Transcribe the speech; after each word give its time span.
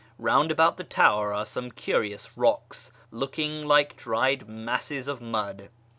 Eound 0.19 0.49
about 0.49 0.77
the 0.77 0.83
tower 0.83 1.31
are 1.31 1.45
some 1.45 1.69
curious 1.69 2.35
rocks, 2.35 2.91
looking 3.11 3.63
like 3.67 3.95
dried 3.95 4.49
masses 4.49 5.07
of 5.07 5.21
mud. 5.21 5.69